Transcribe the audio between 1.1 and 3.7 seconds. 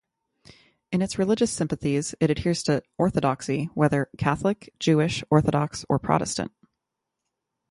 religious sympathies it adheres to orthodoxy,